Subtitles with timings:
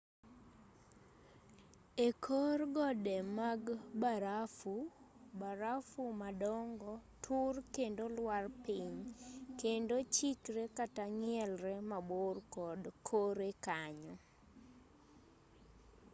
[2.07, 3.61] ekor gode mag
[4.01, 4.75] barafu
[5.39, 6.91] barafu madongo
[7.23, 8.97] tur kendo lwar piny
[9.61, 14.15] kendo chikre kata ng'ielre mabor kod kore kanyo